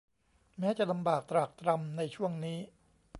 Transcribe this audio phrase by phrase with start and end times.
[0.59, 2.59] แม้จะลำบากตรากตรำในช่วงนี้